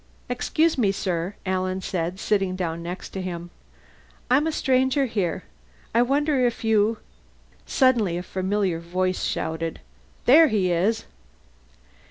[0.29, 3.51] "Excuse me, sir," Alan said, sitting down next to him.
[4.31, 5.43] "I'm a stranger here.
[5.93, 6.97] I wonder if you"
[7.67, 9.79] Suddenly a familiar voice shouted,
[10.25, 11.05] "There he is!"